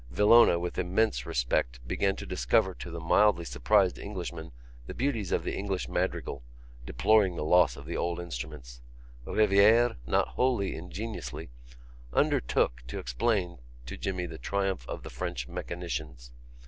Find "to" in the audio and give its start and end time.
2.15-2.25, 2.73-2.89, 12.87-12.97, 13.85-13.95